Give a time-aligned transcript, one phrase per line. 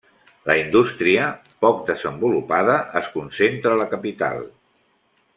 [0.49, 1.25] La indústria,
[1.65, 4.41] poc desenvolupada, es concentra a la capital.